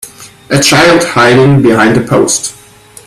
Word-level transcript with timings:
A 0.49 0.59
child 0.59 1.03
hiding 1.03 1.61
behind 1.61 1.95
a 1.95 2.01
post. 2.01 2.55